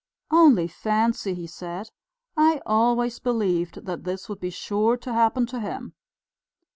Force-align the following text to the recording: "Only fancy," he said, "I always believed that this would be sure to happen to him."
"Only 0.31 0.67
fancy," 0.67 1.35
he 1.35 1.45
said, 1.45 1.91
"I 2.35 2.59
always 2.65 3.19
believed 3.19 3.85
that 3.85 4.03
this 4.03 4.27
would 4.29 4.39
be 4.39 4.49
sure 4.49 4.97
to 4.97 5.13
happen 5.13 5.45
to 5.45 5.59
him." 5.59 5.93